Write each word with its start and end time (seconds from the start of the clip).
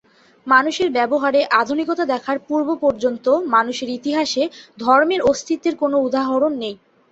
মানুষের 0.47 0.89
ব্যবহারে 0.91 1.41
আধুনিকতা 1.61 2.03
দেখার 2.13 2.37
পূর্ব 2.47 2.69
পর্যন্ত 2.83 3.25
মানুষের 3.55 3.89
ইতিহাসে 3.91 4.43
ধর্মের 4.77 5.21
অস্তিত্বের 5.31 5.75
কোনো 5.81 5.97
উদাহরণ 6.07 6.53
নেই। 6.61 6.75